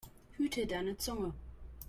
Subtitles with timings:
[0.37, 1.31] Hüte deine Zunge!